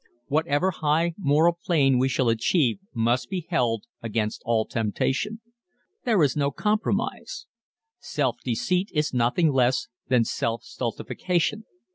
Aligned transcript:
Whatever 0.29 0.71
high 0.71 1.13
moral 1.15 1.59
plane 1.63 1.99
we 1.99 2.09
shall 2.09 2.27
achieve 2.27 2.79
must 2.91 3.29
be 3.29 3.45
held 3.51 3.85
against 4.01 4.41
all 4.45 4.65
temptation. 4.65 5.41
There 6.05 6.23
is 6.23 6.35
no 6.35 6.49
compromise. 6.49 7.45
Self 7.99 8.37
deceit 8.43 8.89
is 8.95 9.13
nothing 9.13 9.51
less 9.51 9.89
than 10.07 10.23
self 10.25 10.63
stultification. 10.63 11.65